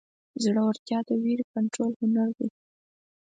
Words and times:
زړهورتیا 0.43 0.99
د 1.07 1.09
وېرې 1.21 1.45
د 1.47 1.49
کنټرول 1.53 1.91
هنر 2.01 2.29
دی. 2.37 2.49